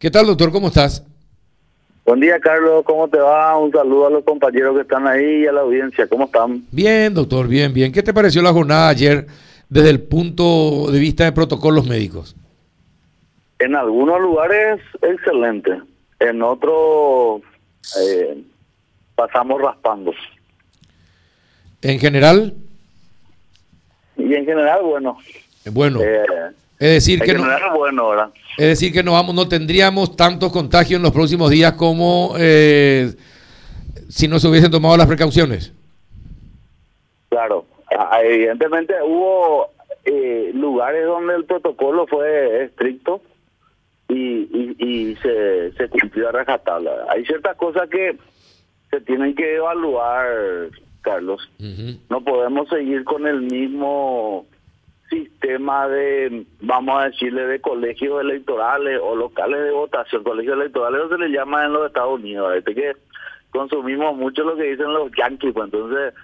¿Qué 0.00 0.12
tal, 0.12 0.26
doctor? 0.26 0.52
¿Cómo 0.52 0.68
estás? 0.68 1.04
Buen 2.06 2.20
día, 2.20 2.38
Carlos. 2.38 2.84
¿Cómo 2.84 3.08
te 3.08 3.18
va? 3.18 3.58
Un 3.58 3.72
saludo 3.72 4.06
a 4.06 4.10
los 4.10 4.22
compañeros 4.22 4.76
que 4.76 4.82
están 4.82 5.08
ahí 5.08 5.42
y 5.42 5.46
a 5.48 5.50
la 5.50 5.62
audiencia. 5.62 6.06
¿Cómo 6.06 6.26
están? 6.26 6.62
Bien, 6.70 7.12
doctor, 7.12 7.48
bien, 7.48 7.74
bien. 7.74 7.90
¿Qué 7.90 8.00
te 8.00 8.14
pareció 8.14 8.40
la 8.40 8.52
jornada 8.52 8.90
ayer 8.90 9.26
desde 9.68 9.90
el 9.90 10.00
punto 10.02 10.88
de 10.92 11.00
vista 11.00 11.24
de 11.24 11.32
protocolos 11.32 11.88
médicos? 11.88 12.36
En 13.58 13.74
algunos 13.74 14.20
lugares, 14.20 14.80
excelente. 15.02 15.82
En 16.20 16.42
otros, 16.42 17.42
eh, 18.00 18.40
pasamos 19.16 19.60
raspando. 19.60 20.12
¿En 21.82 21.98
general? 21.98 22.54
Y 24.16 24.32
en 24.32 24.46
general, 24.46 24.80
bueno. 24.84 25.18
Bueno. 25.72 26.00
Eh, 26.00 26.24
es 26.78 26.88
decir 26.88 27.18
en 27.20 27.26
que 27.26 27.34
no, 27.34 27.42
general, 27.42 27.76
bueno, 27.76 28.10
¿verdad? 28.10 28.30
Es 28.58 28.66
decir 28.66 28.92
que 28.92 29.04
no 29.04 29.12
vamos, 29.12 29.34
no 29.36 29.48
tendríamos 29.48 30.16
tantos 30.16 30.50
contagios 30.50 30.98
en 30.98 31.02
los 31.04 31.12
próximos 31.12 31.48
días 31.48 31.74
como 31.74 32.34
eh, 32.36 33.14
si 34.08 34.26
no 34.26 34.40
se 34.40 34.48
hubiesen 34.48 34.72
tomado 34.72 34.96
las 34.96 35.06
precauciones. 35.06 35.72
Claro. 37.28 37.66
Ah, 37.96 38.20
Evidentemente 38.22 38.94
hubo 39.02 39.68
eh, 40.04 40.50
lugares 40.54 41.06
donde 41.06 41.36
el 41.36 41.44
protocolo 41.44 42.06
fue 42.08 42.64
estricto 42.64 43.22
y, 44.08 44.14
y, 44.16 44.76
y 44.78 45.16
se, 45.22 45.72
se 45.72 45.88
cumplió 45.88 46.28
a 46.28 46.32
rajatabla. 46.32 47.06
Hay 47.10 47.24
ciertas 47.26 47.56
cosas 47.56 47.88
que 47.88 48.16
se 48.90 49.00
tienen 49.02 49.36
que 49.36 49.54
evaluar, 49.54 50.26
Carlos. 51.02 51.48
No 52.08 52.24
podemos 52.24 52.68
seguir 52.70 53.04
con 53.04 53.26
el 53.26 53.42
mismo 53.42 54.46
sistema 55.08 55.88
de, 55.88 56.44
vamos 56.60 57.00
a 57.00 57.06
decirle, 57.06 57.46
de 57.46 57.60
colegios 57.60 58.20
electorales 58.20 59.00
o 59.02 59.16
locales 59.16 59.62
de 59.62 59.70
votación. 59.70 60.22
Colegios 60.22 60.56
electorales 60.56 61.08
se 61.08 61.18
le 61.18 61.28
llama 61.30 61.64
en 61.64 61.72
los 61.72 61.86
Estados 61.86 62.20
Unidos. 62.20 62.54
Este 62.56 62.74
que 62.74 62.92
consumimos 63.50 64.16
mucho 64.16 64.44
lo 64.44 64.56
que 64.56 64.70
dicen 64.70 64.92
los 64.92 65.10
yanquis. 65.12 65.52
Pues 65.52 65.64
entonces, 65.66 66.14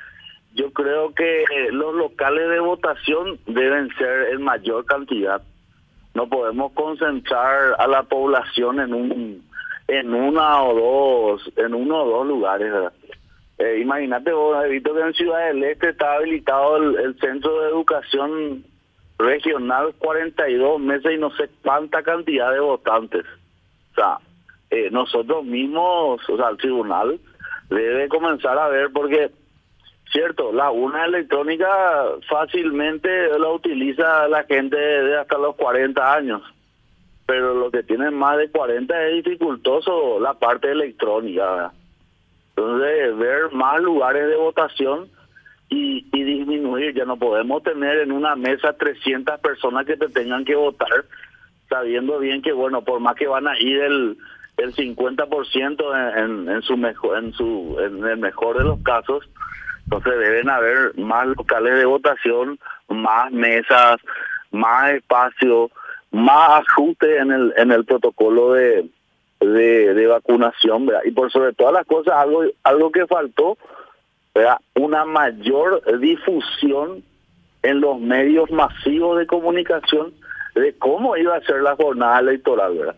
yo 0.54 0.72
creo 0.72 1.14
que 1.14 1.44
los 1.72 1.94
locales 1.94 2.48
de 2.48 2.60
votación 2.60 3.38
deben 3.46 3.88
ser 3.96 4.34
en 4.34 4.42
mayor 4.42 4.84
cantidad. 4.84 5.42
No 6.14 6.28
podemos 6.28 6.72
concentrar 6.72 7.74
a 7.78 7.86
la 7.88 8.04
población 8.04 8.80
en 8.80 8.94
un 8.94 9.54
en 9.86 10.14
una 10.14 10.62
o 10.62 10.74
dos 10.74 11.52
en 11.56 11.74
uno 11.74 12.02
o 12.02 12.08
dos 12.08 12.26
lugares. 12.26 12.72
Eh, 13.58 13.78
imagínate 13.80 14.32
vos, 14.32 14.64
he 14.64 14.68
visto 14.68 14.94
que 14.94 15.00
en 15.00 15.14
Ciudad 15.14 15.46
del 15.46 15.62
Este 15.64 15.90
está 15.90 16.14
habilitado 16.14 16.76
el 16.76 17.18
centro 17.20 17.60
de 17.60 17.68
educación 17.68 18.64
regional 19.18 19.94
42 19.98 20.80
meses 20.80 21.12
y 21.12 21.18
no 21.18 21.30
sé 21.36 21.48
cuánta 21.62 22.02
cantidad 22.02 22.50
de 22.52 22.60
votantes. 22.60 23.24
O 23.92 23.94
sea, 23.94 24.18
eh, 24.70 24.90
nosotros 24.90 25.44
mismos, 25.44 26.20
o 26.28 26.36
sea, 26.36 26.48
el 26.48 26.56
tribunal 26.56 27.20
debe 27.70 28.08
comenzar 28.08 28.58
a 28.58 28.68
ver 28.68 28.90
porque, 28.92 29.30
cierto, 30.10 30.52
la 30.52 30.70
urna 30.70 31.04
electrónica 31.04 31.68
fácilmente 32.28 33.38
la 33.38 33.50
utiliza 33.50 34.28
la 34.28 34.44
gente 34.44 34.76
de 34.76 35.18
hasta 35.18 35.38
los 35.38 35.54
40 35.56 36.12
años, 36.12 36.42
pero 37.26 37.54
los 37.54 37.70
que 37.70 37.82
tienen 37.82 38.14
más 38.14 38.36
de 38.38 38.50
40 38.50 39.06
es 39.06 39.24
dificultoso 39.24 40.18
la 40.18 40.34
parte 40.34 40.70
electrónica. 40.70 41.72
Entonces, 42.56 43.16
ver 43.16 43.52
más 43.52 43.80
lugares 43.80 44.28
de 44.28 44.36
votación 44.36 45.08
y, 45.68 46.06
y 46.12 46.22
disminuir. 46.24 46.94
Ya 46.94 47.04
no 47.04 47.16
podemos 47.16 47.62
tener 47.62 47.98
en 47.98 48.12
una 48.12 48.36
mesa 48.36 48.72
300 48.72 49.40
personas 49.40 49.86
que 49.86 49.96
te 49.96 50.08
tengan 50.08 50.44
que 50.44 50.54
votar, 50.54 51.04
sabiendo 51.68 52.18
bien 52.18 52.42
que, 52.42 52.52
bueno, 52.52 52.82
por 52.82 53.00
más 53.00 53.14
que 53.16 53.26
van 53.26 53.48
a 53.48 53.58
ir 53.58 53.80
el, 53.80 54.16
el 54.56 54.74
50% 54.74 56.14
en, 56.16 56.18
en, 56.18 56.48
en 56.48 56.62
su 56.62 56.76
mejor, 56.76 57.18
en, 57.18 57.32
su, 57.32 57.76
en 57.80 58.04
el 58.04 58.18
mejor 58.18 58.58
de 58.58 58.64
los 58.64 58.80
casos, 58.82 59.28
entonces 59.84 60.18
deben 60.18 60.48
haber 60.48 60.96
más 60.98 61.26
locales 61.26 61.76
de 61.76 61.84
votación, 61.84 62.58
más 62.88 63.30
mesas, 63.32 64.00
más 64.50 64.92
espacio, 64.92 65.70
más 66.10 66.62
ajuste 66.66 67.18
en 67.18 67.32
el, 67.32 67.52
en 67.56 67.72
el 67.72 67.84
protocolo 67.84 68.52
de, 68.52 68.88
de, 69.40 70.06
vacunación, 70.06 70.86
¿verdad? 70.86 71.02
Y 71.04 71.10
por 71.10 71.30
sobre 71.30 71.52
todas 71.52 71.74
las 71.74 71.86
cosas, 71.86 72.14
algo, 72.14 72.44
algo 72.62 72.92
que 72.92 73.06
faltó, 73.06 73.58
Una 74.74 75.04
mayor 75.04 75.82
difusión 76.00 77.02
en 77.62 77.80
los 77.80 78.00
medios 78.00 78.50
masivos 78.50 79.18
de 79.18 79.26
comunicación 79.26 80.12
de 80.54 80.74
cómo 80.78 81.16
iba 81.16 81.36
a 81.36 81.40
ser 81.40 81.62
la 81.62 81.76
jornada 81.76 82.20
electoral, 82.20 82.76
¿verdad? 82.76 82.96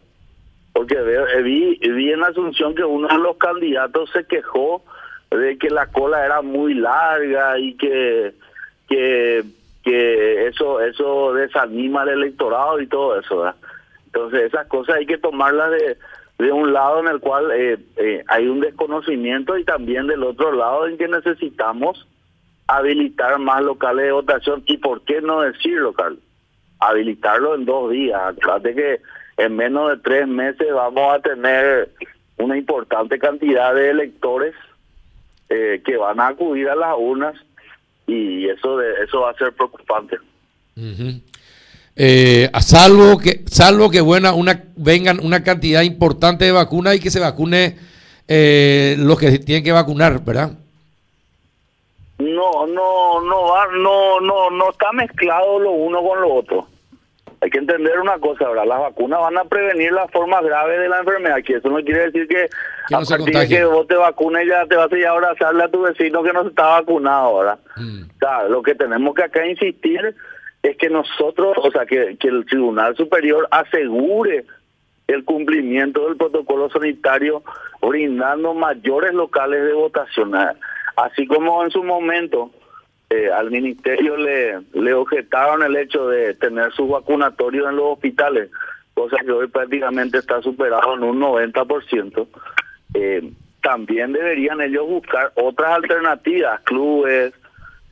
Porque 0.73 0.95
eh, 0.95 1.43
vi, 1.43 1.79
vi 1.79 2.13
en 2.13 2.23
Asunción 2.23 2.75
que 2.75 2.85
uno 2.85 3.09
de 3.09 3.19
los 3.19 3.37
candidatos 3.37 4.11
se 4.11 4.25
quejó 4.25 4.83
de 5.31 5.57
que 5.59 5.71
la 5.71 5.87
cola 5.87 6.25
era 6.25 6.43
muy 6.43 6.75
larga 6.75 7.59
y 7.59 7.75
que 7.77 8.35
que 8.89 9.45
que 9.83 10.49
eso 10.49 10.81
eso 10.81 11.33
desanima 11.33 12.03
al 12.03 12.11
electorado 12.11 12.81
y 12.81 12.87
todo 12.89 13.19
eso. 13.19 13.55
Entonces 14.07 14.43
esas 14.43 14.67
cosas 14.67 14.97
hay 14.97 15.07
que 15.07 15.19
tomarlas 15.19 15.71
de, 15.71 15.97
de 16.39 16.53
un 16.53 16.73
lado 16.73 17.01
en 17.01 17.09
el 17.09 17.21
cual 17.21 17.51
eh, 17.53 17.79
eh, 17.97 18.25
hay 18.29 18.47
un 18.47 18.61
desconocimiento 18.61 19.57
y 19.57 19.65
también 19.65 20.07
del 20.07 20.23
otro 20.23 20.53
lado 20.53 20.87
en 20.87 20.99
que 20.99 21.09
necesitamos 21.09 22.07
habilitar 22.67 23.39
más 23.39 23.63
locales 23.63 24.07
de 24.07 24.13
votación 24.13 24.63
y 24.67 24.77
por 24.79 25.03
qué 25.03 25.21
no 25.23 25.41
decirlo, 25.41 25.93
Carlos, 25.93 26.21
habilitarlo 26.81 27.55
en 27.55 27.65
dos 27.65 27.91
días. 27.91 28.21
Acuérdate 28.21 28.75
que 28.75 29.01
en 29.39 29.57
menos 29.57 29.91
de 29.91 29.97
tres 29.99 30.29
meses 30.29 30.67
vamos 30.73 31.15
a 31.15 31.21
tener 31.21 31.91
una 32.39 32.57
importante 32.57 33.19
cantidad 33.19 33.75
de 33.75 33.91
electores 33.91 34.55
eh, 35.49 35.81
que 35.85 35.97
van 35.97 36.21
a 36.21 36.29
acudir 36.29 36.69
a 36.69 36.75
las 36.75 36.97
urnas 36.99 37.35
y 38.07 38.49
eso 38.49 38.77
de, 38.77 38.93
eso 39.05 39.21
va 39.21 39.31
a 39.31 39.35
ser 39.35 39.53
preocupante. 39.53 40.19
Ujú. 40.77 41.21
Eh, 41.99 42.51
a 42.53 42.61
salvo 42.61 43.17
que 43.17 43.43
salvo 43.47 43.91
que 43.91 44.03
buena 44.03 44.35
una 44.35 44.65
vengan 44.77 45.19
una 45.25 45.43
cantidad 45.43 45.81
importante 45.81 46.45
de 46.45 46.53
vacunas 46.53 46.95
y 46.95 47.01
que 47.01 47.11
se 47.11 47.21
vacune 47.21 47.79
eh, 48.29 48.97
los 48.99 49.19
que 49.19 49.39
tienen 49.39 49.65
que 49.65 49.73
vacunar, 49.73 50.23
¿verdad? 50.23 50.51
No, 52.19 52.67
no, 52.67 53.21
no 53.23 53.43
va, 53.45 53.67
no, 53.79 54.21
no, 54.21 54.51
no 54.51 54.71
está 54.71 54.93
mezclado 54.93 55.59
lo 55.59 55.71
uno 55.71 56.03
con 56.03 56.21
lo 56.21 56.35
otro. 56.35 56.67
Hay 57.41 57.51
que 57.51 57.59
entender 57.59 58.01
una 58.01 58.19
cosa, 58.19 58.49
¿verdad? 58.49 58.65
Las 58.67 58.81
vacunas 58.81 59.21
van 59.21 59.39
a 59.39 59.45
prevenir 59.45 59.93
las 59.93 60.11
formas 60.11 60.43
graves 60.43 60.81
de 60.81 60.89
la 60.89 60.99
enfermedad, 60.99 61.43
que 61.45 61.55
eso 61.57 61.69
no 61.69 61.83
quiere 61.85 62.07
decir 62.07 62.27
que, 62.27 62.49
Que 62.89 62.95
a 62.95 62.99
no 62.99 63.05
se 63.05 63.11
partir 63.17 63.27
de 63.27 63.33
contagie. 63.33 63.57
que 63.59 63.65
vos 63.67 63.87
te 63.87 63.95
vacunes 63.95 64.49
ya 64.49 64.67
te 64.67 64.77
vas 64.77 64.91
a 64.91 64.97
ir 64.97 65.07
a 65.07 65.11
abrazarle 65.11 65.65
a 65.65 65.69
tu 65.69 65.83
vecino 65.83 66.23
que 66.23 66.33
no 66.33 66.43
se 66.43 66.49
está 66.49 66.67
vacunado, 66.67 67.39
¿verdad? 67.39 67.59
Mm. 67.77 68.03
O 68.03 68.19
sea, 68.19 68.45
lo 68.49 68.63
que 68.63 68.75
tenemos 68.75 69.15
que 69.15 69.23
acá 69.23 69.47
insistir 69.47 70.15
es 70.67 70.77
que 70.77 70.91
nosotros, 70.91 71.57
o 71.63 71.71
sea, 71.71 71.87
que, 71.87 72.17
el 72.21 72.47
Tribunal 72.47 72.97
Superior 72.97 73.47
asegure 73.51 74.45
el 75.07 75.25
cumplimiento 75.25 76.07
del 76.07 76.17
protocolo 76.17 76.69
sanitario, 76.71 77.43
brindando 77.81 78.53
mayores 78.55 79.15
locales 79.15 79.65
de 79.65 79.73
votación. 79.73 80.33
Así 80.97 81.27
como 81.27 81.63
en 81.65 81.71
su 81.71 81.85
momento 81.85 82.51
eh, 83.11 83.31
al 83.31 83.51
ministerio 83.51 84.17
le, 84.17 84.95
objetaron 84.95 85.63
el 85.63 85.77
hecho 85.77 86.09
de 86.09 86.35
tener 86.35 86.73
sus 86.73 86.91
vacunatorios 86.91 87.69
en 87.69 87.77
los 87.77 87.93
hospitales, 87.93 88.51
cosa 88.95 89.19
que 89.25 89.31
hoy 89.31 89.47
prácticamente 89.47 90.19
está 90.19 90.43
superado 90.43 90.95
en 90.95 91.05
un 91.05 91.21
90%. 91.21 92.27
Eh, 92.95 93.31
también 93.63 94.13
deberían 94.13 94.61
ellos 94.61 94.87
buscar 94.87 95.31
otras 95.37 95.77
alternativas, 95.77 96.61
clubes, 96.63 97.33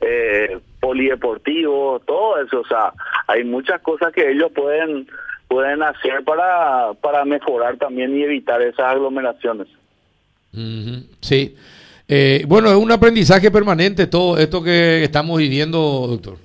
eh, 0.01 0.59
polideportivos, 0.85 2.05
todo 2.05 2.39
eso. 2.39 2.59
O 2.59 2.65
sea, 2.67 2.93
hay 3.25 3.43
muchas 3.43 3.81
cosas 3.81 4.13
que 4.13 4.29
ellos 4.29 4.51
pueden 4.53 5.07
pueden 5.47 5.81
hacer 5.81 6.23
para, 6.23 6.93
para 7.01 7.25
mejorar 7.25 7.77
también 7.77 8.15
y 8.15 8.23
evitar 8.23 8.61
esas 8.61 8.85
aglomeraciones. 8.85 9.67
Sí. 11.21 11.55
Eh, 12.07 12.43
bueno, 12.47 12.69
es 12.69 12.75
un 12.75 12.91
aprendizaje 12.91 13.49
permanente 13.49 14.05
todo 14.05 14.37
esto 14.37 14.63
que 14.63 15.03
estamos 15.03 15.39
viviendo, 15.39 15.79
doctor. 16.07 16.37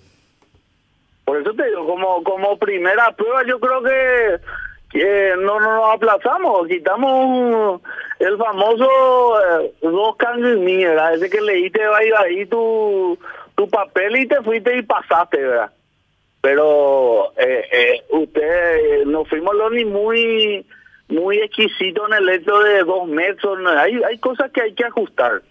Por 1.27 1.41
eso 1.41 1.53
te 1.53 1.67
digo, 1.67 1.87
como 1.87 2.25
como 2.25 2.57
primera 2.57 3.15
prueba, 3.15 3.43
yo 3.47 3.61
creo 3.61 3.83
que, 3.83 4.41
que 4.91 5.35
no, 5.39 5.61
no 5.61 5.77
nos 5.77 5.95
aplazamos, 5.95 6.67
quitamos 6.67 7.81
el 8.19 8.37
famoso 8.39 8.89
eh, 9.61 9.73
dos 9.83 10.17
¿verdad? 10.19 11.15
Ese 11.15 11.29
que 11.29 11.41
leíste 11.41 11.81
ahí, 11.85 12.11
ahí 12.19 12.47
tu, 12.47 13.19
tu 13.61 13.69
papel 13.69 14.17
y 14.17 14.27
te 14.27 14.41
fuiste 14.43 14.75
y 14.75 14.83
pasaste, 14.83 15.37
¿verdad? 15.37 15.71
Pero 16.41 17.35
eh, 17.37 17.69
eh, 17.71 18.05
usted, 18.09 18.41
eh, 18.43 19.03
no 19.05 19.27
fuimos 19.27 19.55
los 19.55 19.71
ni 19.73 19.85
muy 19.85 20.65
muy 21.09 21.37
exquisitos 21.41 22.09
en 22.09 22.17
el 22.17 22.29
hecho 22.31 22.59
de 22.61 22.85
dos 22.85 23.07
metros, 23.07 23.59
no, 23.59 23.69
hay, 23.69 24.01
hay 24.03 24.17
cosas 24.17 24.51
que 24.51 24.63
hay 24.63 24.73
que 24.73 24.87
ajustar, 24.87 25.43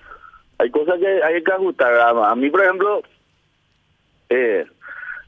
hay 0.58 0.72
cosas 0.72 0.98
que 1.00 1.24
hay 1.24 1.44
que 1.44 1.52
ajustar. 1.52 1.94
A, 1.94 2.32
a 2.32 2.36
mí, 2.36 2.50
por 2.50 2.64
ejemplo, 2.64 3.04
eh, 4.30 4.66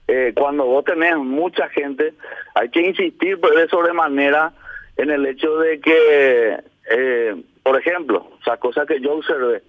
eh, 0.08 0.34
cuando 0.36 0.66
vos 0.66 0.84
tenés 0.84 1.18
mucha 1.18 1.70
gente, 1.70 2.16
hay 2.56 2.70
que 2.70 2.82
insistir 2.82 3.40
pues, 3.40 3.56
de 3.58 3.68
sobremanera 3.68 4.54
en 4.98 5.12
el 5.12 5.24
hecho 5.28 5.56
de 5.58 5.80
que, 5.80 6.58
eh, 6.90 7.36
por 7.62 7.78
ejemplo, 7.78 8.28
o 8.40 8.44
sea, 8.44 8.58
cosa 8.58 8.88
que 8.88 9.00
yo 9.00 9.14
observé, 9.14 9.62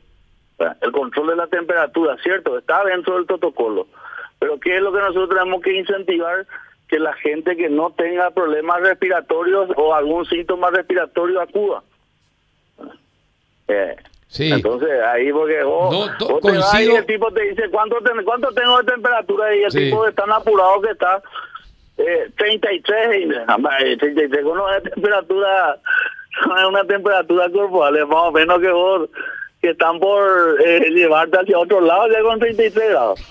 el 0.80 0.92
control 0.92 1.28
de 1.28 1.36
la 1.36 1.46
temperatura, 1.46 2.16
cierto, 2.22 2.58
está 2.58 2.84
dentro 2.84 3.16
del 3.16 3.26
protocolo, 3.26 3.86
pero 4.38 4.58
¿qué 4.60 4.76
es 4.76 4.82
lo 4.82 4.92
que 4.92 5.00
nosotros 5.00 5.28
tenemos 5.30 5.62
que 5.62 5.76
incentivar? 5.76 6.46
Que 6.88 6.98
la 6.98 7.14
gente 7.14 7.56
que 7.56 7.70
no 7.70 7.90
tenga 7.90 8.30
problemas 8.30 8.80
respiratorios 8.82 9.70
o 9.76 9.94
algún 9.94 10.26
síntoma 10.26 10.70
respiratorio 10.70 11.40
acuda. 11.40 11.82
Eh, 13.68 13.96
Sí. 14.32 14.50
Entonces 14.50 14.88
ahí 15.02 15.30
porque 15.30 15.62
vos, 15.62 16.10
te 16.16 16.52
vas 16.52 16.80
y 16.80 16.90
el 16.90 17.04
tipo 17.04 17.30
te 17.32 17.42
dice 17.42 17.68
cuánto 17.70 17.98
cuánto 18.24 18.50
tengo 18.52 18.78
de 18.78 18.90
temperatura 18.90 19.54
y 19.54 19.64
el 19.64 19.70
tipo 19.70 20.08
es 20.08 20.14
tan 20.14 20.32
apurado 20.32 20.80
que 20.80 20.92
está 20.92 21.22
eh, 21.98 22.30
33 22.38 23.26
y 23.26 23.96
33 23.98 24.42
con 24.42 24.58
una 24.58 24.80
temperatura 24.80 25.76
es 26.58 26.64
una 26.64 26.82
temperatura 26.84 27.50
corporal 27.50 27.94
es 27.94 28.08
más 28.08 28.22
o 28.22 28.32
menos 28.32 28.58
que 28.58 28.70
vos 28.70 29.10
que 29.62 29.70
están 29.70 29.98
por 29.98 30.60
eh, 30.60 30.90
llevarte 30.94 31.38
hacia 31.38 31.58
otro 31.58 31.80
lado 31.80 32.08
ya 32.08 32.20
con 32.22 32.38
33 32.38 32.88
grados 32.90 33.20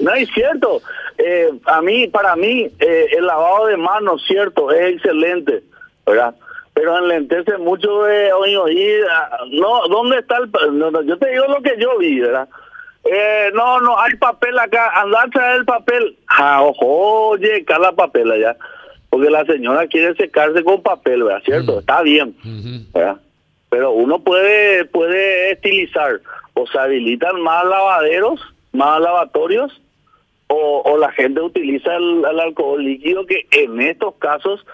no 0.00 0.14
es 0.14 0.28
cierto 0.34 0.82
eh, 1.18 1.50
a 1.66 1.80
mí 1.80 2.08
para 2.08 2.36
mí 2.36 2.68
eh, 2.80 3.06
el 3.12 3.26
lavado 3.26 3.66
de 3.66 3.76
manos 3.78 4.22
cierto 4.26 4.70
es 4.70 4.96
excelente 4.96 5.62
verdad 6.04 6.34
pero 6.74 6.98
enlentece 6.98 7.58
mucho 7.58 8.04
de 8.04 8.32
oír, 8.32 8.56
oír, 8.56 9.04
no, 9.50 9.86
¿dónde 9.88 10.18
está 10.20 10.38
el 10.38 10.50
no, 10.78 11.02
yo 11.02 11.18
te 11.18 11.30
digo 11.30 11.44
lo 11.46 11.60
que 11.60 11.76
yo 11.78 11.98
vi, 11.98 12.20
¿verdad? 12.20 12.48
Eh, 13.04 13.50
no, 13.52 13.80
no, 13.80 13.98
hay 13.98 14.14
papel 14.16 14.58
acá, 14.58 14.88
andar 15.00 15.26
a 15.26 15.30
traer 15.30 15.56
el 15.58 15.64
papel. 15.64 16.16
Ah, 16.28 16.62
ojo, 16.62 17.30
oye, 17.30 17.64
la 17.68 17.92
papel 17.92 18.30
allá. 18.30 18.56
Porque 19.12 19.28
la 19.28 19.44
señora 19.44 19.86
quiere 19.88 20.14
secarse 20.14 20.64
con 20.64 20.82
papel, 20.82 21.24
¿verdad? 21.24 21.42
¿Cierto? 21.44 21.80
Está 21.80 22.00
bien, 22.00 22.34
¿verdad? 22.94 23.18
Pero 23.68 23.90
uno 23.90 24.20
puede, 24.20 24.86
puede 24.86 25.50
estilizar, 25.50 26.22
o 26.54 26.66
se 26.66 26.78
habilitan 26.78 27.38
más 27.42 27.62
lavaderos, 27.62 28.40
más 28.72 28.98
lavatorios, 29.02 29.82
o, 30.46 30.80
o 30.86 30.96
la 30.96 31.12
gente 31.12 31.42
utiliza 31.42 31.94
el 31.94 32.40
alcohol 32.40 32.82
líquido 32.82 33.26
que 33.26 33.46
en 33.50 33.82
estos 33.82 34.14
casos 34.14 34.64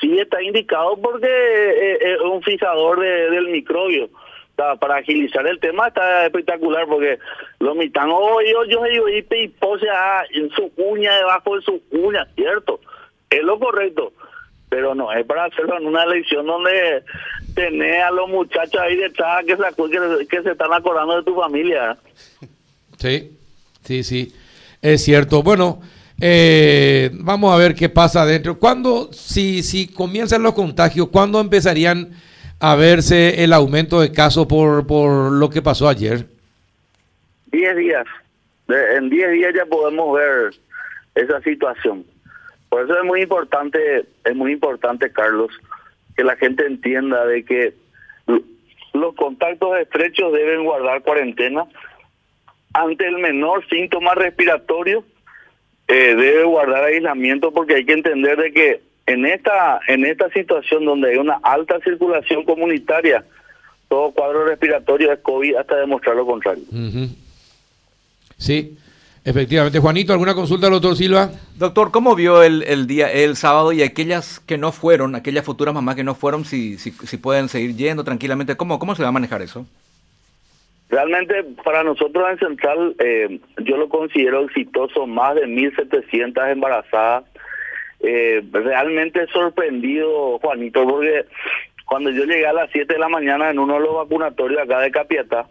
sí 0.00 0.18
está 0.18 0.42
indicado 0.42 0.96
porque 0.96 1.28
eh, 1.28 1.92
eh, 2.00 2.14
es 2.14 2.20
un 2.22 2.42
fijador 2.42 2.98
del 2.98 3.46
microbio. 3.50 4.08
para 4.56 4.96
agilizar 4.96 5.46
el 5.46 5.60
tema 5.60 5.86
está 5.86 6.26
espectacular 6.26 6.88
porque 6.88 7.20
los 7.60 7.76
mitanos, 7.76 8.18
hoy 8.20 8.50
yo, 8.50 8.64
yo, 8.64 8.84
yo, 8.88 9.08
y 9.08 9.22
pose 9.60 9.86
en 10.34 10.50
su 10.50 10.72
uña, 10.76 11.14
debajo 11.18 11.54
de 11.54 11.62
su 11.62 11.80
uña, 11.92 12.26
¿cierto? 12.34 12.80
Es 13.30 13.42
lo 13.42 13.58
correcto. 13.58 14.12
Pero 14.68 14.94
no, 14.94 15.12
es 15.12 15.24
para 15.24 15.44
hacerlo 15.44 15.78
en 15.78 15.86
una 15.86 16.02
elección 16.02 16.46
donde 16.46 17.04
tenés 17.54 18.02
a 18.02 18.10
los 18.10 18.28
muchachos 18.28 18.80
ahí 18.80 18.96
detrás 18.96 19.44
que 19.44 19.56
se, 19.56 20.26
que 20.26 20.42
se 20.42 20.50
están 20.50 20.72
acordando 20.72 21.16
de 21.16 21.22
tu 21.22 21.36
familia. 21.36 21.96
Sí, 22.98 23.30
sí, 23.84 24.02
sí. 24.02 24.34
Es 24.82 25.04
cierto. 25.04 25.42
Bueno, 25.42 25.80
eh, 26.20 27.10
vamos 27.14 27.54
a 27.54 27.58
ver 27.58 27.74
qué 27.74 27.88
pasa 27.88 28.22
adentro. 28.22 28.58
¿Cuándo, 28.58 29.12
si, 29.12 29.62
si 29.62 29.86
comienzan 29.86 30.42
los 30.42 30.54
contagios, 30.54 31.08
cuándo 31.08 31.40
empezarían 31.40 32.10
a 32.58 32.74
verse 32.74 33.44
el 33.44 33.52
aumento 33.52 34.00
de 34.00 34.12
casos 34.12 34.46
por, 34.46 34.86
por 34.86 35.32
lo 35.32 35.48
que 35.50 35.62
pasó 35.62 35.88
ayer? 35.88 36.26
Diez 37.52 37.76
días. 37.76 38.06
En 38.68 39.10
diez 39.10 39.30
días 39.30 39.54
ya 39.54 39.66
podemos 39.66 40.18
ver 40.18 40.54
esa 41.14 41.40
situación. 41.42 42.04
Por 42.76 42.84
eso 42.84 42.98
es 42.98 43.04
muy 43.06 43.22
importante, 43.22 44.04
es 44.22 44.36
muy 44.36 44.52
importante, 44.52 45.10
Carlos, 45.10 45.50
que 46.14 46.22
la 46.22 46.36
gente 46.36 46.66
entienda 46.66 47.24
de 47.24 47.42
que 47.42 47.72
los 48.92 49.14
contactos 49.14 49.78
estrechos 49.78 50.30
deben 50.34 50.62
guardar 50.62 51.00
cuarentena. 51.00 51.64
Ante 52.74 53.08
el 53.08 53.16
menor 53.16 53.66
síntoma 53.70 54.14
respiratorio 54.14 55.04
eh, 55.88 56.14
debe 56.16 56.44
guardar 56.44 56.84
aislamiento 56.84 57.50
porque 57.50 57.76
hay 57.76 57.86
que 57.86 57.94
entender 57.94 58.36
de 58.36 58.52
que 58.52 58.82
en 59.06 59.24
esta 59.24 59.80
en 59.88 60.04
esta 60.04 60.28
situación 60.28 60.84
donde 60.84 61.12
hay 61.12 61.16
una 61.16 61.40
alta 61.42 61.80
circulación 61.80 62.44
comunitaria, 62.44 63.24
todo 63.88 64.10
cuadro 64.10 64.44
respiratorio 64.44 65.12
es 65.12 65.20
COVID 65.20 65.56
hasta 65.56 65.76
demostrar 65.76 66.14
lo 66.14 66.26
contrario. 66.26 66.64
Sí, 68.36 68.76
efectivamente. 69.26 69.78
Juanito, 69.78 70.12
¿alguna 70.12 70.34
consulta 70.34 70.68
al 70.68 70.72
doctor 70.72 70.96
Silva? 70.96 71.30
Doctor, 71.58 71.90
¿cómo 71.90 72.14
vio 72.14 72.42
el, 72.42 72.62
el 72.62 72.86
día, 72.86 73.12
el 73.12 73.36
sábado 73.36 73.72
y 73.72 73.82
aquellas 73.82 74.40
que 74.40 74.56
no 74.56 74.72
fueron, 74.72 75.14
aquellas 75.14 75.44
futuras 75.44 75.74
mamás 75.74 75.96
que 75.96 76.04
no 76.04 76.14
fueron, 76.14 76.46
si, 76.46 76.78
si, 76.78 76.92
si 76.92 77.16
pueden 77.18 77.48
seguir 77.48 77.76
yendo 77.76 78.04
tranquilamente? 78.04 78.56
¿Cómo, 78.56 78.78
¿Cómo 78.78 78.94
se 78.94 79.02
va 79.02 79.10
a 79.10 79.12
manejar 79.12 79.42
eso? 79.42 79.66
Realmente 80.88 81.44
para 81.64 81.82
nosotros 81.82 82.24
en 82.30 82.38
Central 82.38 82.94
eh, 83.00 83.40
yo 83.58 83.76
lo 83.76 83.88
considero 83.88 84.44
exitoso, 84.44 85.06
más 85.06 85.34
de 85.34 85.42
1.700 85.42 86.52
embarazadas. 86.52 87.24
Eh, 88.00 88.42
realmente 88.52 89.26
sorprendido, 89.28 90.38
Juanito, 90.38 90.86
porque 90.86 91.24
cuando 91.86 92.10
yo 92.10 92.24
llegué 92.24 92.46
a 92.46 92.52
las 92.52 92.70
7 92.70 92.92
de 92.92 93.00
la 93.00 93.08
mañana 93.08 93.50
en 93.50 93.58
uno 93.58 93.74
de 93.74 93.80
los 93.80 93.94
vacunatorios 93.94 94.60
acá 94.60 94.80
de 94.80 94.90
Capiata, 94.90 95.46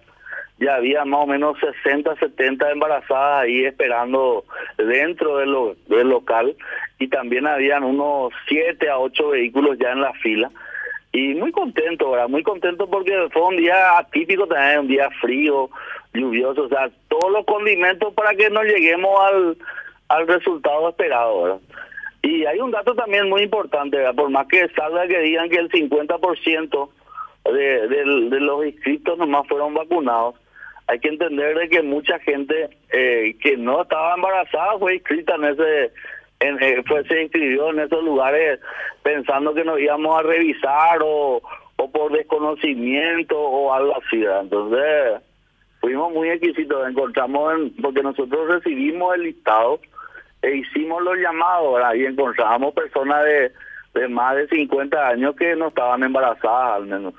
ya 0.59 0.75
había 0.75 1.03
más 1.05 1.21
o 1.21 1.27
menos 1.27 1.57
60, 1.59 2.15
70 2.15 2.71
embarazadas 2.71 3.43
ahí 3.43 3.65
esperando 3.65 4.45
dentro 4.77 5.37
de 5.37 5.45
lo, 5.45 5.75
del 5.87 6.09
local 6.09 6.55
y 6.99 7.07
también 7.09 7.45
habían 7.45 7.83
unos 7.83 8.31
7 8.47 8.89
a 8.89 8.99
8 8.99 9.29
vehículos 9.29 9.77
ya 9.77 9.91
en 9.91 10.01
la 10.01 10.13
fila 10.13 10.49
y 11.15 11.33
muy 11.33 11.51
contento, 11.51 12.11
¿verdad? 12.11 12.27
Muy 12.27 12.43
contento 12.43 12.89
porque 12.89 13.13
fue 13.31 13.41
un 13.43 13.55
día 13.57 13.97
atípico 13.97 14.47
también, 14.47 14.79
un 14.79 14.87
día 14.87 15.09
frío, 15.21 15.69
lluvioso, 16.13 16.63
o 16.63 16.69
sea, 16.69 16.89
todos 17.07 17.31
los 17.31 17.45
condimentos 17.45 18.13
para 18.13 18.33
que 18.35 18.49
no 18.49 18.63
lleguemos 18.63 19.17
al, 19.21 19.57
al 20.09 20.27
resultado 20.27 20.89
esperado, 20.89 21.43
¿verdad? 21.43 21.59
Y 22.21 22.45
hay 22.45 22.59
un 22.59 22.71
dato 22.71 22.95
también 22.95 23.29
muy 23.29 23.43
importante, 23.43 23.97
¿verdad? 23.97 24.15
Por 24.15 24.29
más 24.29 24.47
que 24.47 24.67
salga 24.69 25.07
que 25.07 25.19
digan 25.19 25.49
que 25.49 25.57
el 25.57 25.69
50% 25.69 26.89
de, 27.45 27.87
de, 27.87 28.29
de 28.29 28.39
los 28.41 28.65
inscritos 28.65 29.17
nomás 29.17 29.47
fueron 29.47 29.73
vacunados, 29.73 30.35
hay 30.87 30.99
que 30.99 31.09
entender 31.09 31.57
de 31.57 31.69
que 31.69 31.81
mucha 31.81 32.19
gente 32.19 32.69
eh, 32.91 33.35
que 33.41 33.57
no 33.57 33.81
estaba 33.81 34.15
embarazada 34.15 34.77
fue 34.77 34.95
inscrita 34.95 35.35
en 35.35 35.45
ese 35.45 35.91
en, 36.39 36.61
eh, 36.61 36.83
se 37.07 37.21
inscribió 37.23 37.71
en 37.71 37.79
esos 37.79 38.03
lugares 38.03 38.59
pensando 39.03 39.53
que 39.53 39.63
nos 39.63 39.79
íbamos 39.79 40.19
a 40.19 40.23
revisar 40.23 40.99
o, 41.03 41.41
o 41.77 41.91
por 41.91 42.11
desconocimiento 42.11 43.39
o 43.39 43.73
algo 43.73 43.97
así. 43.97 44.23
Entonces, 44.23 45.21
fuimos 45.79 46.11
muy 46.13 46.29
exquisitos, 46.29 46.87
encontramos, 46.87 47.53
porque 47.81 48.03
nosotros 48.03 48.47
recibimos 48.47 49.15
el 49.15 49.23
listado 49.23 49.79
e 50.41 50.57
hicimos 50.57 51.01
los 51.03 51.17
llamados 51.17 51.79
y 51.95 52.05
encontramos 52.05 52.73
personas 52.73 53.23
de, 53.23 53.51
de 53.93 54.07
más 54.07 54.35
de 54.35 54.47
50 54.47 55.07
años 55.07 55.35
que 55.35 55.55
no 55.55 55.69
estaban 55.69 56.03
embarazadas 56.03 56.77
al 56.77 56.85
menos. 56.85 57.13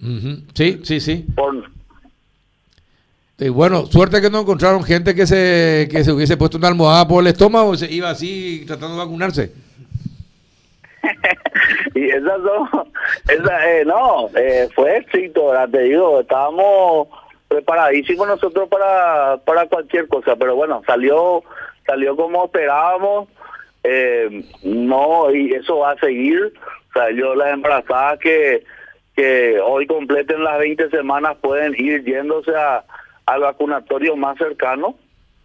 Uh 0.00 0.44
Sí, 0.54 0.80
sí, 0.82 1.00
sí. 1.00 1.26
Por, 1.34 1.64
y 3.38 3.50
bueno, 3.50 3.84
suerte 3.84 4.22
que 4.22 4.30
no 4.30 4.40
encontraron 4.40 4.82
gente 4.82 5.14
que 5.14 5.26
se, 5.26 5.88
que 5.90 6.02
se 6.02 6.10
hubiese 6.10 6.38
puesto 6.38 6.56
una 6.56 6.68
almohada 6.68 7.06
por 7.06 7.22
el 7.22 7.26
estómago 7.26 7.74
y 7.74 7.76
se 7.76 7.92
iba 7.92 8.08
así 8.08 8.64
tratando 8.66 8.96
de 8.96 9.04
vacunarse. 9.04 9.52
y 11.94 12.04
esas 12.08 12.42
dos, 12.42 12.68
esa, 13.28 13.70
eh, 13.70 13.84
no, 13.84 14.30
eh, 14.34 14.68
fue 14.74 14.96
éxito, 14.96 15.52
te 15.70 15.82
digo, 15.82 16.20
estábamos 16.20 17.08
preparadísimos 17.46 18.26
nosotros 18.26 18.70
para, 18.70 19.36
para 19.44 19.66
cualquier 19.66 20.08
cosa, 20.08 20.34
pero 20.36 20.56
bueno, 20.56 20.82
salió, 20.86 21.42
salió 21.84 22.16
como 22.16 22.46
esperábamos, 22.46 23.28
eh, 23.88 24.44
no, 24.62 25.32
y 25.34 25.52
eso 25.52 25.78
va 25.78 25.92
a 25.92 25.98
seguir, 25.98 26.52
salió 26.92 27.34
las 27.34 27.52
embarazadas 27.52 28.18
que, 28.18 28.64
que 29.14 29.60
hoy 29.60 29.86
completen 29.86 30.42
las 30.42 30.58
20 30.58 30.90
semanas 30.90 31.36
pueden 31.40 31.74
ir 31.78 32.04
yéndose 32.04 32.54
a 32.54 32.84
al 33.26 33.40
vacunatorio 33.40 34.16
más 34.16 34.38
cercano 34.38 34.96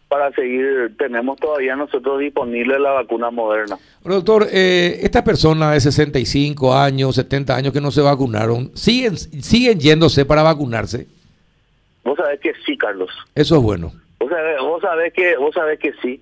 para 0.08 0.32
seguir, 0.34 0.96
tenemos 0.98 1.40
todavía 1.40 1.76
nosotros 1.76 2.20
disponible 2.20 2.78
la 2.78 2.92
vacuna 2.92 3.32
moderna. 3.32 3.78
doctor, 4.04 4.46
eh, 4.52 5.00
estas 5.04 5.24
personas 5.24 5.74
de 5.74 5.80
65 5.80 6.76
años, 6.76 7.16
70 7.16 7.56
años 7.56 7.74
que 7.74 7.80
no 7.80 7.92
se 7.92 8.02
vacunaron, 8.02 8.72
¿siguen, 8.76 9.18
siguen 9.18 9.80
yéndose 9.80 10.26
para 10.26 10.44
vacunarse? 10.44 11.08
Vos 12.04 12.18
sabés 12.18 12.42
que 12.42 12.52
sí, 12.66 12.78
Carlos. 12.78 13.10
Eso 13.36 13.56
es 13.56 13.62
bueno. 13.64 13.94
Vos 14.20 14.82
sabés, 14.82 15.14
que, 15.14 15.38
vos 15.38 15.54
sabés 15.56 15.80
que 15.80 15.94
sí. 16.02 16.22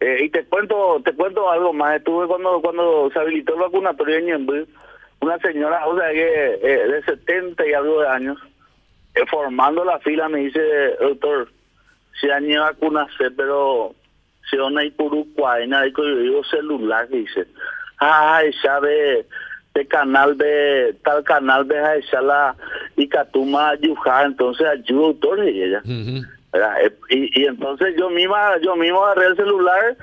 Eh, 0.00 0.24
y 0.24 0.30
te 0.30 0.44
cuento 0.44 1.00
te 1.04 1.12
cuento 1.14 1.50
algo 1.50 1.72
más. 1.72 1.96
Estuve 1.96 2.26
cuando 2.26 2.60
cuando 2.60 3.10
se 3.12 3.18
habilitó 3.18 3.54
el 3.54 3.60
vacunatorio 3.60 4.16
en 4.16 4.66
una 5.20 5.38
señora, 5.38 5.86
o 5.86 5.98
sea, 5.98 6.10
que 6.12 6.58
eh, 6.62 6.88
de 6.88 7.02
70 7.04 7.66
y 7.66 7.72
algo 7.72 8.00
de 8.00 8.08
años, 8.08 8.38
formando 9.30 9.84
la 9.84 9.98
fila 9.98 10.28
me 10.28 10.40
dice, 10.40 10.60
doctor, 11.00 11.48
se 12.20 12.32
han 12.32 12.44
llevado 12.44 12.72
vacunación, 12.72 13.34
pero 13.36 13.94
se 14.48 14.56
van 14.58 14.78
a 14.78 14.84
ir 14.84 14.94
por 14.94 15.12
Ucrania, 15.12 15.86
y 15.86 15.92
yo 15.92 16.04
digo 16.04 16.44
celular, 16.44 17.08
dice, 17.08 17.46
ay, 17.98 18.52
sabe, 18.62 19.26
de 19.74 19.86
canal 19.86 20.36
de, 20.36 20.96
tal 21.04 21.22
canal 21.24 21.66
de 21.66 21.76
la 22.22 22.56
y 22.96 23.08
Catuma 23.08 23.74
Yuja, 23.76 24.24
entonces 24.24 24.66
ayudo 24.66 25.14
todo 25.14 25.48
y 25.48 25.62
ella. 25.62 25.82
Eh, 25.84 26.22
y, 27.10 27.42
y 27.42 27.44
entonces 27.46 27.94
yo 27.98 28.10
misma, 28.10 28.58
yo 28.62 28.74
mismo 28.76 29.04
agarré 29.04 29.26
el 29.26 29.36
celular, 29.36 29.96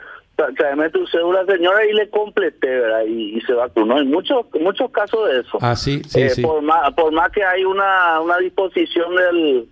tráeme 0.57 0.89
tu 0.89 1.05
cédula 1.07 1.45
señora 1.45 1.85
y 1.85 1.93
le 1.93 2.09
completé, 2.09 2.67
¿verdad? 2.79 3.03
Y, 3.07 3.39
se 3.41 3.53
vacunó. 3.53 3.97
Hay 3.97 4.05
muchos 4.05 4.45
muchos 4.59 4.91
casos 4.91 5.29
de 5.29 5.39
eso. 5.41 5.57
Ah, 5.61 5.75
sí, 5.75 6.01
sí, 6.07 6.21
Eh, 6.23 6.29
sí. 6.29 6.41
Por 6.41 6.61
más, 6.61 6.93
por 6.93 7.11
más 7.13 7.31
que 7.31 7.43
hay 7.43 7.63
una, 7.65 8.19
una 8.21 8.37
disposición 8.37 9.15
del, 9.15 9.67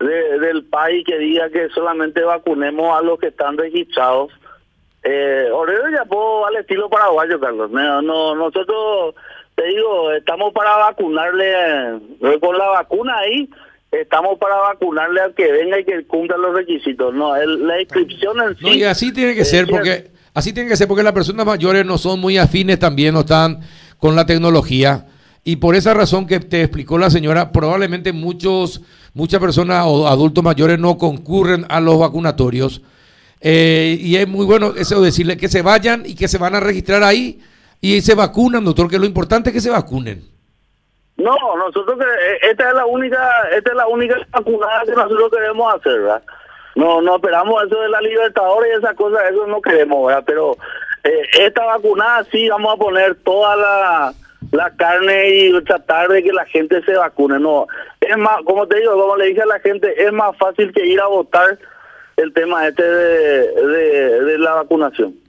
de- 0.00 0.38
del 0.38 0.64
país 0.66 1.04
que 1.06 1.18
diga 1.18 1.48
que 1.50 1.68
solamente 1.70 2.22
vacunemos 2.22 2.96
a 2.98 3.02
los 3.02 3.18
que 3.18 3.28
están 3.28 3.56
registrados, 3.56 4.30
eh, 5.02 5.48
Oreo 5.52 5.88
ya 5.90 6.04
puedo 6.04 6.46
al 6.46 6.56
estilo 6.56 6.88
paraguayo, 6.88 7.38
Carlos. 7.40 7.70
No, 7.70 8.00
no, 8.02 8.34
nosotros, 8.34 9.14
te 9.54 9.64
digo, 9.66 10.12
estamos 10.12 10.52
para 10.52 10.76
vacunarle, 10.76 11.96
eh, 12.22 12.38
con 12.40 12.56
la 12.56 12.68
vacuna 12.68 13.18
ahí, 13.18 13.48
estamos 14.00 14.38
para 14.38 14.56
vacunarle 14.56 15.20
al 15.20 15.34
que 15.34 15.50
venga 15.50 15.78
y 15.80 15.84
que 15.84 16.04
cumpla 16.06 16.36
los 16.36 16.54
requisitos. 16.54 17.14
No, 17.14 17.34
el- 17.36 17.66
la 17.66 17.80
inscripción 17.80 18.36
en 18.40 18.56
sí. 18.56 18.64
No, 18.64 18.74
y 18.74 18.82
así 18.84 19.12
tiene 19.12 19.34
que 19.34 19.44
ser, 19.44 19.66
porque 19.66 20.10
así 20.34 20.52
tiene 20.52 20.68
que 20.68 20.76
ser, 20.76 20.88
porque 20.88 21.02
las 21.02 21.12
personas 21.12 21.44
mayores 21.46 21.84
no 21.86 21.98
son 21.98 22.20
muy 22.20 22.38
afines 22.38 22.78
también, 22.78 23.14
no 23.14 23.20
están 23.20 23.60
con 23.98 24.14
la 24.16 24.26
tecnología. 24.26 25.06
Y 25.44 25.56
por 25.56 25.76
esa 25.76 25.92
razón 25.92 26.26
que 26.26 26.40
te 26.40 26.62
explicó 26.62 26.96
la 26.98 27.10
señora, 27.10 27.52
probablemente 27.52 28.12
muchos, 28.12 28.80
muchas 29.12 29.40
personas 29.40 29.84
o 29.86 30.08
adultos 30.08 30.42
mayores 30.42 30.78
no 30.78 30.96
concurren 30.96 31.66
a 31.68 31.80
los 31.80 31.98
vacunatorios. 31.98 32.80
Eh, 33.40 33.98
y 34.00 34.16
es 34.16 34.26
muy 34.26 34.46
bueno 34.46 34.72
eso 34.76 35.02
decirle 35.02 35.36
que 35.36 35.48
se 35.48 35.60
vayan 35.60 36.04
y 36.06 36.14
que 36.14 36.28
se 36.28 36.38
van 36.38 36.54
a 36.54 36.60
registrar 36.60 37.02
ahí 37.02 37.40
y 37.80 38.00
se 38.00 38.14
vacunan, 38.14 38.64
doctor, 38.64 38.88
que 38.88 38.98
lo 38.98 39.04
importante 39.04 39.50
es 39.50 39.54
que 39.54 39.60
se 39.60 39.68
vacunen. 39.68 40.22
No, 41.24 41.56
nosotros 41.56 41.98
que 41.98 42.04
eh, 42.04 42.38
esta 42.50 42.68
es 42.68 42.74
la 42.74 42.84
única, 42.84 43.48
esta 43.50 43.70
es 43.70 43.76
la 43.76 43.86
única 43.86 44.14
vacunada 44.30 44.82
que 44.84 44.92
nosotros 44.92 45.30
queremos 45.32 45.74
hacer, 45.74 46.02
¿verdad? 46.02 46.22
No, 46.74 47.00
no 47.00 47.16
esperamos 47.16 47.64
eso 47.64 47.80
de 47.80 47.88
la 47.88 48.00
Libertadores 48.02 48.74
y 48.74 48.78
esas 48.78 48.94
cosas, 48.94 49.22
eso 49.30 49.46
no 49.46 49.62
queremos, 49.62 50.06
¿verdad? 50.06 50.22
Pero 50.26 50.58
eh, 51.02 51.22
esta 51.40 51.64
vacunada 51.64 52.24
sí 52.24 52.46
vamos 52.50 52.74
a 52.74 52.76
poner 52.76 53.14
toda 53.22 53.56
la, 53.56 54.14
la 54.52 54.70
carne 54.76 55.30
y 55.30 55.62
tratar 55.62 56.08
de 56.08 56.22
que 56.22 56.32
la 56.32 56.44
gente 56.44 56.82
se 56.82 56.94
vacune. 56.94 57.40
No, 57.40 57.68
es 58.02 58.18
más, 58.18 58.42
como 58.44 58.66
te 58.68 58.80
digo, 58.80 58.92
como 58.92 59.16
le 59.16 59.28
dije 59.28 59.40
a 59.40 59.46
la 59.46 59.60
gente, 59.60 59.94
es 60.04 60.12
más 60.12 60.36
fácil 60.36 60.74
que 60.74 60.84
ir 60.84 61.00
a 61.00 61.06
votar 61.06 61.58
el 62.18 62.34
tema 62.34 62.68
este 62.68 62.82
de, 62.82 64.24
de 64.24 64.38
la 64.38 64.56
vacunación. 64.56 65.23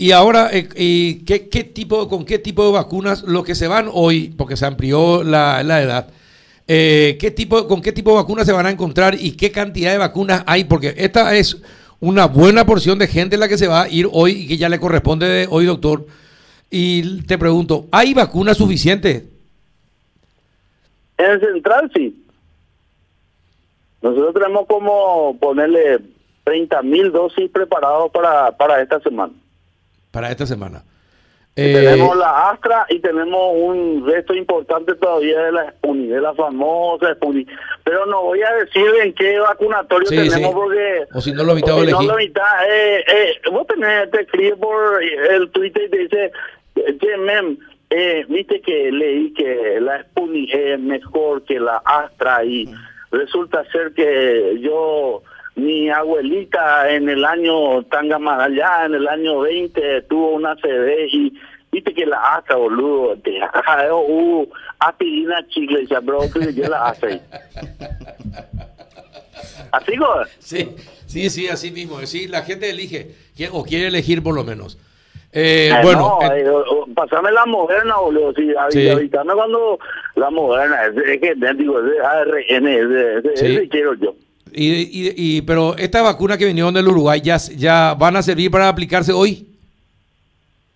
Y 0.00 0.12
ahora, 0.12 0.50
eh, 0.52 0.68
y 0.76 1.24
qué, 1.24 1.48
qué 1.48 1.64
tipo, 1.64 2.08
¿con 2.08 2.24
qué 2.24 2.38
tipo 2.38 2.64
de 2.64 2.70
vacunas 2.70 3.24
los 3.24 3.44
que 3.44 3.56
se 3.56 3.66
van 3.66 3.90
hoy, 3.92 4.32
porque 4.38 4.56
se 4.56 4.64
amplió 4.64 5.24
la, 5.24 5.60
edad, 5.60 6.08
eh, 6.68 7.18
¿qué 7.20 7.32
tipo, 7.32 7.66
¿con 7.66 7.82
qué 7.82 7.90
tipo 7.90 8.10
de 8.10 8.18
vacunas 8.18 8.46
se 8.46 8.52
van 8.52 8.66
a 8.66 8.70
encontrar 8.70 9.16
y 9.18 9.32
qué 9.32 9.50
cantidad 9.50 9.90
de 9.90 9.98
vacunas 9.98 10.44
hay? 10.46 10.64
Porque 10.64 10.94
esta 10.96 11.34
es 11.34 11.60
una 11.98 12.26
buena 12.26 12.64
porción 12.64 12.96
de 13.00 13.08
gente 13.08 13.36
la 13.36 13.48
que 13.48 13.58
se 13.58 13.66
va 13.66 13.82
a 13.82 13.88
ir 13.88 14.08
hoy 14.12 14.42
y 14.42 14.46
que 14.46 14.56
ya 14.56 14.68
le 14.68 14.78
corresponde 14.78 15.26
de 15.26 15.48
hoy, 15.50 15.64
doctor. 15.64 16.06
Y 16.70 17.22
te 17.22 17.36
pregunto, 17.36 17.86
¿hay 17.90 18.14
vacunas 18.14 18.56
suficientes? 18.56 19.24
En 21.16 21.26
el 21.26 21.40
central 21.40 21.90
sí. 21.92 22.24
Nosotros 24.00 24.32
tenemos 24.32 24.64
como 24.68 25.36
ponerle 25.40 25.98
30 26.44 26.82
mil 26.82 27.10
dosis 27.10 27.50
preparados 27.50 28.12
para, 28.12 28.56
para 28.56 28.80
esta 28.80 29.00
semana. 29.00 29.32
Para 30.10 30.30
esta 30.30 30.46
semana? 30.46 30.82
Eh, 31.60 31.72
tenemos 31.74 32.16
la 32.16 32.50
Astra 32.50 32.86
y 32.88 33.00
tenemos 33.00 33.52
un 33.56 34.06
resto 34.06 34.32
importante 34.32 34.94
todavía 34.94 35.40
de 35.42 35.50
la 35.50 35.70
Sputnik, 35.72 36.10
de 36.10 36.20
la 36.20 36.32
famosa 36.34 37.12
Sputnik. 37.14 37.48
Pero 37.82 38.06
no 38.06 38.22
voy 38.22 38.40
a 38.42 38.54
decir 38.54 38.86
en 39.02 39.12
qué 39.14 39.40
vacunatorio 39.40 40.06
Sí, 40.06 40.14
tenemos 40.14 40.50
sí. 40.50 40.54
porque... 40.54 41.04
O 41.12 41.20
si 41.20 41.32
no 41.32 41.42
lo 41.42 41.52
evitado 41.54 41.78
porque 41.78 41.90
no 41.90 42.02
lo 42.02 42.18
eh, 42.20 42.30
eh, 42.30 43.40
vos 43.50 43.66
tenés, 43.66 44.08
te 44.12 44.20
escribe 44.20 44.56
por 44.56 45.02
el 45.02 45.50
Twitter 45.50 45.82
y 45.82 45.90
te 45.90 45.98
dice, 45.98 46.32
che, 46.76 47.16
mem, 47.16 47.58
eh, 47.90 48.24
viste 48.28 48.60
que 48.60 48.92
leí 48.92 49.32
que 49.32 49.80
la 49.80 50.02
Sputnik 50.04 50.54
es 50.54 50.78
mejor 50.78 51.42
que 51.42 51.58
la 51.58 51.82
Astra 51.84 52.44
y 52.44 52.72
resulta 53.10 53.64
ser 53.72 53.92
que 53.94 54.60
yo 54.60 55.24
mi 55.58 55.90
abuelita 55.90 56.88
en 56.90 57.08
el 57.08 57.24
año 57.24 57.82
Tangamarallá, 57.84 58.86
en 58.86 58.94
el 58.94 59.08
año 59.08 59.40
20, 59.40 60.02
tuvo 60.02 60.30
una 60.32 60.54
CD 60.56 61.06
y 61.10 61.32
viste 61.70 61.92
que 61.92 62.06
la 62.06 62.36
Astra, 62.36 62.56
boludo, 62.56 63.16
te, 63.18 63.38
uh, 63.92 64.46
aspirina 64.78 65.46
chicle, 65.48 65.86
ya, 65.86 66.00
bro, 66.00 66.20
que 66.32 66.52
yo 66.54 66.64
la 66.68 66.94
ahí. 67.02 67.20
Así, 69.72 69.96
güey. 69.96 70.08
Sí, 70.38 70.68
sí, 71.06 71.30
sí, 71.30 71.48
así 71.48 71.70
mismo. 71.70 71.98
Sí, 72.06 72.26
la 72.28 72.42
gente 72.42 72.70
elige, 72.70 73.08
o 73.52 73.64
quiere 73.64 73.88
elegir 73.88 74.22
por 74.22 74.34
lo 74.34 74.44
menos. 74.44 74.78
Eh, 75.32 75.70
Eh, 75.70 75.80
bueno, 75.82 76.18
no, 76.22 76.32
eh, 76.34 76.40
eh, 76.42 76.92
pasame 76.94 77.30
la 77.32 77.44
moderna, 77.44 77.96
boludo. 77.98 78.30
A- 78.58 78.70
Sí. 78.70 78.88
avísame 78.88 79.34
cuando 79.34 79.78
la 80.16 80.30
moderna, 80.30 80.86
es, 80.86 80.96
es 80.96 81.20
que 81.20 81.34
digo, 81.54 81.78
es 81.80 81.84
de 81.92 82.00
ARN, 82.00 82.66
es 82.66 83.24
es 83.26 83.40
Sí. 83.40 83.46
ese 83.46 83.68
quiero 83.68 83.94
yo. 83.94 84.14
Y, 84.64 85.08
y- 85.08 85.14
y- 85.16 85.42
pero 85.42 85.76
esta 85.76 86.02
vacuna 86.02 86.36
que 86.36 86.46
vinieron 86.46 86.74
del 86.74 86.88
Uruguay 86.88 87.20
ya, 87.20 87.36
ya 87.36 87.94
van 87.94 88.16
a 88.16 88.22
servir 88.22 88.50
para 88.50 88.68
aplicarse 88.68 89.12
hoy. 89.12 89.46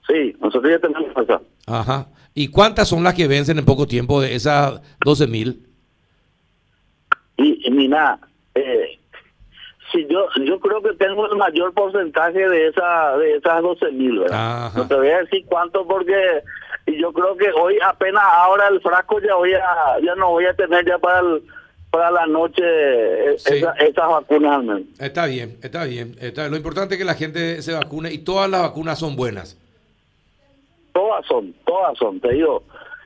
Sí, 0.06 0.36
nosotros 0.40 0.70
ya 0.72 0.78
tenemos 0.78 1.10
esa. 1.16 1.40
Ajá. 1.66 2.06
¿Y 2.34 2.48
cuántas 2.48 2.88
son 2.88 3.02
las 3.04 3.14
que 3.14 3.28
vencen 3.28 3.58
en 3.58 3.64
poco 3.64 3.86
tiempo 3.86 4.20
de 4.20 4.34
esas 4.34 4.80
12 5.04 5.26
mil? 5.26 5.66
Y, 7.36 7.66
y 7.66 7.70
mira, 7.70 8.18
eh, 8.54 8.98
si 9.90 10.06
yo 10.08 10.26
yo 10.44 10.58
creo 10.60 10.82
que 10.82 10.92
tengo 10.94 11.30
el 11.30 11.36
mayor 11.36 11.72
porcentaje 11.74 12.48
de 12.48 12.68
esa 12.68 13.16
de 13.16 13.36
esas 13.36 13.62
12 13.62 13.90
mil, 13.92 14.18
¿verdad? 14.20 14.66
Ajá. 14.66 14.78
No 14.78 14.86
te 14.88 14.94
voy 14.94 15.08
a 15.08 15.18
decir 15.18 15.44
cuánto 15.46 15.86
porque 15.86 16.14
yo 16.86 17.12
creo 17.12 17.36
que 17.36 17.50
hoy 17.52 17.78
apenas 17.84 18.22
ahora 18.32 18.68
el 18.68 18.80
frasco 18.80 19.20
ya 19.20 19.34
voy 19.34 19.52
a 19.54 19.60
ya 20.04 20.14
no 20.16 20.30
voy 20.30 20.46
a 20.46 20.54
tener 20.54 20.86
ya 20.86 20.98
para 20.98 21.20
el, 21.20 21.42
para 21.92 22.10
la 22.10 22.26
noche 22.26 22.62
eh, 22.64 23.34
Sí. 23.38 23.58
esa- 23.58 23.74
esas 23.74 24.08
vacunas. 24.08 24.64
Está 24.98 25.26
bien, 25.26 25.58
está 25.62 25.84
bien. 25.84 26.16
Está- 26.20 26.48
lo 26.48 26.56
importante 26.56 26.94
es 26.94 26.98
que 26.98 27.04
la 27.04 27.14
gente 27.14 27.62
se 27.62 27.72
vacune 27.74 28.10
y 28.12 28.18
todas 28.18 28.50
las 28.50 28.62
vacunas 28.62 28.98
son 28.98 29.14
buenas. 29.14 29.56
Todas 30.92 31.24
son, 31.26 31.54
todas 31.64 31.96
son, 31.98 32.18
te 32.20 32.32
digo. 32.32 32.64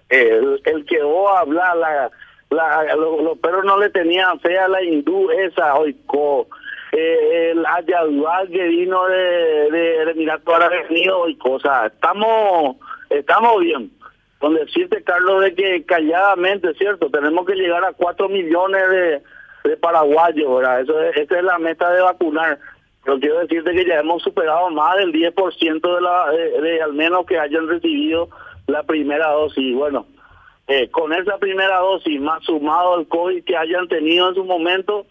El, 0.09 0.61
el 0.65 0.85
que 0.87 1.03
vos 1.03 1.31
habla, 1.37 1.75
la, 1.75 2.11
la, 2.51 2.95
lo- 2.95 3.21
los 3.23 3.39
perros 3.39 3.65
no 3.65 3.77
le 3.79 3.91
tenían 3.91 4.39
fe 4.41 4.57
a 4.59 4.69
la 4.69 4.83
hindú 4.83 5.31
esa, 5.33 5.75
oico. 5.77 6.47
Eh, 6.93 7.51
el 7.51 7.67
Ayadual 7.67 8.49
que 8.49 8.63
vino 8.69 9.05
de, 9.07 9.17
de, 9.17 10.05
de 10.05 10.11
Emiratos 10.13 10.55
Árabes 10.55 10.89
Unidos 10.89 11.29
y 11.29 11.37
cosas. 11.37 11.93
Estamos, 11.93 12.77
estamos 13.11 13.61
bien. 13.61 13.91
Con 14.39 14.55
decirte, 14.55 15.03
Carlos, 15.03 15.43
de 15.43 15.55
que 15.55 15.85
calladamente, 15.85 16.75
¿cierto? 16.75 17.11
Tenemos 17.11 17.47
que 17.47 17.55
llegar 17.55 17.85
a 17.85 17.93
4 17.93 18.29
millones 18.29 18.83
de, 18.91 19.23
de 19.69 19.77
paraguayos, 19.79 20.57
¿verdad? 20.57 20.81
Eso 20.83 21.03
es, 21.03 21.17
esa 21.17 21.39
es 21.39 21.45
la 21.45 21.59
meta 21.59 21.91
de 21.91 22.03
vacunar. 22.03 22.59
Pero 23.05 23.19
quiero 23.21 23.39
decirte 23.39 23.73
que 23.73 23.87
ya 23.87 24.01
hemos 24.01 24.23
superado 24.23 24.69
más 24.71 24.97
del 24.99 25.13
10% 25.13 25.95
de, 25.95 26.01
la, 26.01 26.31
de, 26.31 26.61
de 26.61 26.83
al 26.83 26.93
menos 26.93 27.25
que 27.25 27.39
hayan 27.39 27.69
recibido 27.69 28.29
la 28.67 28.83
primera 28.83 29.31
dosis. 29.31 29.75
Bueno, 29.75 30.07
eh, 30.69 30.91
con 30.91 31.13
esa 31.13 31.39
primera 31.39 31.79
dosis, 31.79 32.21
más 32.21 32.43
sumado 32.45 32.95
al 32.95 33.07
COVID 33.07 33.45
que 33.45 33.57
hayan 33.57 33.87
tenido 33.87 34.29
en 34.29 34.35
su 34.35 34.45
momento, 34.45 35.07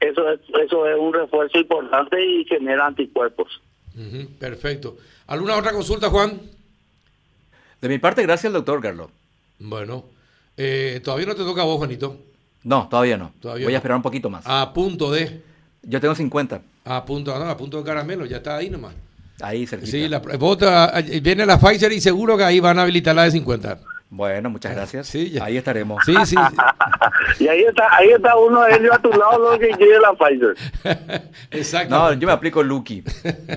eso 0.00 0.30
es, 0.30 0.40
eso 0.62 0.86
es 0.88 0.96
un 0.98 1.12
refuerzo 1.12 1.58
importante 1.58 2.24
y 2.24 2.44
genera 2.44 2.86
anticuerpos. 2.86 3.60
Perfecto. 4.38 4.96
¿Alguna 5.26 5.56
otra 5.56 5.72
consulta, 5.72 6.10
Juan? 6.10 6.40
De 7.84 7.90
mi 7.90 7.98
parte, 7.98 8.22
gracias 8.22 8.46
al 8.46 8.54
doctor, 8.54 8.80
Carlos. 8.80 9.10
Bueno, 9.58 10.06
eh, 10.56 11.02
todavía 11.04 11.26
no 11.26 11.34
te 11.34 11.42
toca 11.44 11.60
a 11.60 11.64
vos, 11.66 11.76
Juanito. 11.76 12.16
No, 12.62 12.88
todavía 12.88 13.18
no. 13.18 13.34
Todavía 13.42 13.66
Voy 13.66 13.74
no. 13.74 13.76
a 13.76 13.78
esperar 13.78 13.96
un 13.96 14.02
poquito 14.02 14.30
más. 14.30 14.42
A 14.46 14.72
punto 14.72 15.12
de. 15.12 15.42
Yo 15.82 16.00
tengo 16.00 16.14
50. 16.14 16.62
A 16.86 17.04
punto, 17.04 17.38
no, 17.38 17.44
a 17.44 17.54
punto 17.58 17.76
de 17.76 17.84
caramelo, 17.84 18.24
ya 18.24 18.38
está 18.38 18.56
ahí 18.56 18.70
nomás. 18.70 18.94
Ahí 19.42 19.66
cerquita. 19.66 19.90
Sí, 19.90 20.08
la, 20.08 20.20
vos 20.20 20.56
te- 20.56 21.20
viene 21.20 21.44
la 21.44 21.60
Pfizer 21.60 21.92
y 21.92 22.00
seguro 22.00 22.38
que 22.38 22.44
ahí 22.44 22.58
van 22.58 22.78
a 22.78 22.84
habilitar 22.84 23.14
la 23.14 23.24
de 23.24 23.32
50. 23.32 23.78
Bueno, 24.08 24.48
muchas 24.48 24.74
gracias. 24.74 25.06
Sí, 25.06 25.28
ya. 25.32 25.44
Ahí 25.44 25.58
estaremos. 25.58 26.02
Sí, 26.06 26.14
sí. 26.24 26.36
y 27.38 27.48
ahí 27.48 27.64
está, 27.64 27.94
ahí 27.96 28.08
está 28.12 28.34
uno 28.38 28.62
de 28.62 28.76
ellos 28.76 28.92
a 28.94 28.98
tu 29.02 29.10
lado, 29.10 29.52
lo 29.52 29.58
que 29.58 29.68
quiere 29.72 29.98
la 30.00 30.14
Pfizer. 30.14 31.22
Exacto. 31.50 31.94
No, 31.94 32.14
yo 32.14 32.26
me 32.26 32.32
aplico 32.32 32.62
Lucky. 32.62 33.04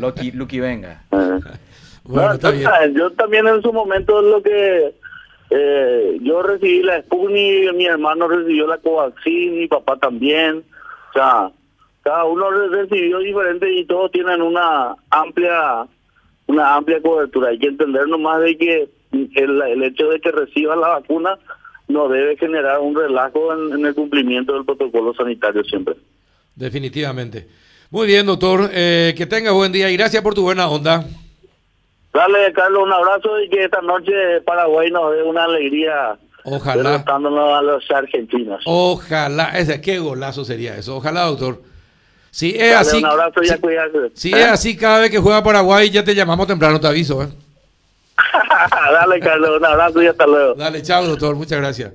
Lucky, 0.01 0.31
Lucky 0.33 0.59
venga. 0.59 1.03
Bueno, 2.07 2.33
No, 2.41 2.87
Yo 2.87 3.11
también 3.11 3.47
en 3.47 3.61
su 3.61 3.71
momento 3.71 4.21
lo 4.21 4.41
que 4.41 4.93
eh, 5.49 6.17
yo 6.21 6.41
recibí 6.41 6.83
la 6.83 7.01
Sputnik, 7.01 7.73
mi 7.73 7.85
hermano 7.85 8.27
recibió 8.27 8.67
la 8.67 8.77
Covaxin, 8.77 9.59
mi 9.59 9.67
papá 9.67 9.97
también. 9.97 10.63
O 11.09 11.13
sea, 11.13 11.51
cada 12.01 12.25
uno 12.25 12.49
recibió 12.49 13.19
diferente 13.19 13.71
y 13.71 13.85
todos 13.85 14.11
tienen 14.11 14.41
una 14.41 14.95
amplia 15.09 15.85
una 16.47 16.75
amplia 16.75 17.01
cobertura. 17.01 17.49
Hay 17.49 17.59
que 17.59 17.67
entender 17.67 18.07
nomás 18.07 18.41
de 18.41 18.57
que 18.57 18.89
el, 19.11 19.61
el 19.61 19.83
hecho 19.83 20.07
de 20.07 20.19
que 20.19 20.31
reciban 20.31 20.79
la 20.79 20.87
vacuna 20.87 21.37
no 21.87 22.07
debe 22.07 22.37
generar 22.37 22.79
un 22.79 22.95
relajo 22.95 23.53
en, 23.53 23.79
en 23.79 23.85
el 23.85 23.93
cumplimiento 23.93 24.53
del 24.53 24.65
protocolo 24.65 25.13
sanitario 25.13 25.63
siempre. 25.65 25.95
Definitivamente. 26.55 27.47
Muy 27.89 28.07
bien, 28.07 28.25
doctor. 28.25 28.69
Eh, 28.73 29.13
que 29.17 29.25
tenga 29.25 29.51
buen 29.51 29.71
día 29.71 29.89
y 29.89 29.97
gracias 29.97 30.23
por 30.23 30.33
tu 30.33 30.41
buena 30.41 30.67
onda. 30.67 31.05
Dale, 32.17 32.51
Carlos, 32.53 32.83
un 32.83 32.91
abrazo 32.93 33.39
y 33.41 33.49
que 33.49 33.65
esta 33.65 33.81
noche 33.81 34.41
Paraguay 34.45 34.89
nos 34.89 35.11
dé 35.13 35.21
una 35.23 35.43
alegría 35.43 36.17
Ojalá. 36.43 36.83
derrotándonos 36.91 37.53
a 37.59 37.61
los 37.61 37.91
argentinos. 37.91 38.61
Ojalá. 38.65 39.49
Ese, 39.57 39.79
qué 39.81 39.99
golazo 39.99 40.43
sería 40.43 40.75
eso. 40.77 40.95
Ojalá, 40.97 41.23
doctor. 41.25 41.61
Si 42.31 42.49
es 42.51 42.59
Dale, 42.59 42.75
así. 42.75 42.97
un 42.97 43.05
abrazo 43.05 43.43
y 43.43 43.49
a 43.49 43.53
si- 43.55 43.59
cuidarse. 43.59 43.97
Si 44.15 44.33
es 44.33 44.45
así, 44.45 44.75
cada 44.77 44.99
vez 44.99 45.11
que 45.11 45.19
juega 45.19 45.43
Paraguay, 45.43 45.89
ya 45.89 46.03
te 46.03 46.15
llamamos 46.15 46.47
temprano, 46.47 46.79
te 46.79 46.87
aviso. 46.87 47.21
¿eh? 47.23 47.27
Dale, 48.91 49.19
Carlos, 49.19 49.57
un 49.57 49.65
abrazo 49.65 50.01
y 50.01 50.07
hasta 50.07 50.25
luego. 50.25 50.53
Dale, 50.55 50.81
chao, 50.81 51.05
doctor. 51.05 51.35
Muchas 51.35 51.59
gracias. 51.59 51.93